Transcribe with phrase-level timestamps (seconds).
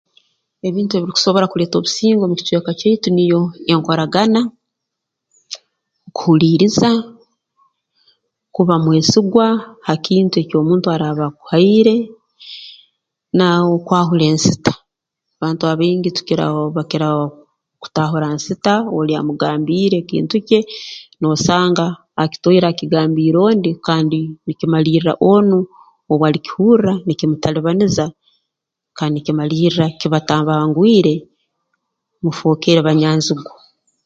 [0.67, 3.39] Ebintu ebirukusobora kuleeta obusinge omu kiikaro kyaitu niyo
[3.71, 4.41] enkoragana
[6.15, 6.89] kuhuliiriza
[8.55, 9.47] kuba mwesigwa
[9.85, 11.95] ha kintu eki omuntu araaba akuhaire
[13.37, 13.45] na
[13.75, 14.73] okwahura ensita
[15.35, 16.45] abantu abaingi tukira
[16.75, 17.07] bakira
[17.81, 20.59] kutaahura nsita oli amugambiire ekintu kye
[21.19, 21.85] noosanga
[22.21, 25.57] akitwaire akigambiire ondi kandi nikimalirra onu
[26.11, 28.05] obu ali kihurra nikimutalibaniza
[28.97, 31.13] kandi nikimalirra kibatabangwire
[32.23, 33.51] mufookere banyanzigwa